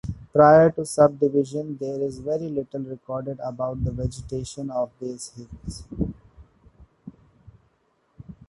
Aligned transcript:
Prior 0.33 0.71
to 0.71 0.83
subdivision 0.83 1.77
there 1.79 2.01
is 2.01 2.17
very 2.17 2.49
little 2.49 2.79
recorded 2.79 3.37
about 3.39 3.83
the 3.83 3.91
vegetation 3.91 4.71
of 4.71 4.89
the 4.99 5.09
hills. 5.35 5.85